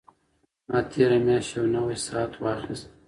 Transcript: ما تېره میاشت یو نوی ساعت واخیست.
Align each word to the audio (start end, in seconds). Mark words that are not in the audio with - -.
ما 0.67 0.79
تېره 0.91 1.19
میاشت 1.25 1.51
یو 1.55 1.65
نوی 1.73 1.97
ساعت 2.05 2.31
واخیست. 2.43 2.85